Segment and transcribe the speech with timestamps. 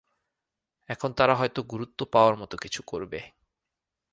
[0.89, 3.19] এখন তারা হয়তো গুরুত্ব পাওয়ার মতো কিছু করবে।